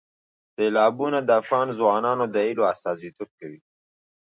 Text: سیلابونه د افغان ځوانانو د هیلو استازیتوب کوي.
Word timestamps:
سیلابونه 0.55 1.19
د 1.23 1.29
افغان 1.41 1.67
ځوانانو 1.79 2.25
د 2.33 2.35
هیلو 2.45 2.63
استازیتوب 2.73 3.29
کوي. 3.39 3.59